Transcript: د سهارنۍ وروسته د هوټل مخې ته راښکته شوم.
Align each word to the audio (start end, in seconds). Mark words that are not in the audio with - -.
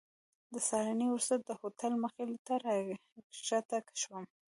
د 0.53 0.55
سهارنۍ 0.67 1.07
وروسته 1.09 1.35
د 1.39 1.49
هوټل 1.59 1.93
مخې 2.03 2.23
ته 2.47 2.53
راښکته 2.63 3.93
شوم. 4.01 4.23